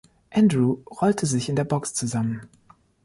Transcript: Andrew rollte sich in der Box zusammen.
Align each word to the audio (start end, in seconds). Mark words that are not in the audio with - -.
Andrew 0.31 0.79
rollte 0.99 1.27
sich 1.27 1.47
in 1.47 1.55
der 1.55 1.63
Box 1.63 1.93
zusammen. 1.93 2.49